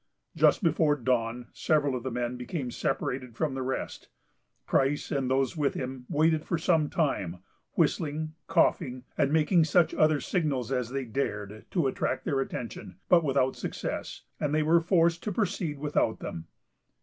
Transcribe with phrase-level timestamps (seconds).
[0.35, 4.09] Just before dawn, several of the men became separated from the rest.
[4.65, 7.37] Price and those with him waited for some time,
[7.73, 13.23] whistling, coughing, and making such other signals as they dared, to attract their attention, but
[13.23, 16.47] without success, and they were forced to proceed without them.